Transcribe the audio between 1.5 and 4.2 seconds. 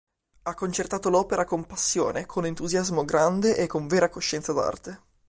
passione, con entusiasmo grande e con vera